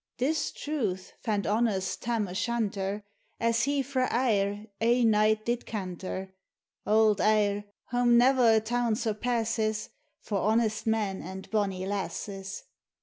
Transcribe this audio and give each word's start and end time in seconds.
71 0.17 0.31
This 0.31 0.51
truth 0.51 1.13
fand 1.23 1.45
honest 1.45 2.01
Tarn 2.01 2.27
O' 2.27 2.33
Shanter, 2.33 3.03
As 3.39 3.65
he 3.65 3.83
frae 3.83 4.07
Ayr 4.09 4.65
ae 4.81 5.03
night 5.05 5.45
did 5.45 5.67
canter 5.67 6.33
(Auld 6.87 7.21
Ayr, 7.21 7.65
wham 7.91 8.17
ne'er 8.17 8.55
a 8.55 8.59
town 8.59 8.95
surpasses, 8.95 9.89
For 10.19 10.39
honest 10.39 10.87
men 10.87 11.21
and 11.21 11.47
bonnie 11.51 11.85
lasses). 11.85 12.63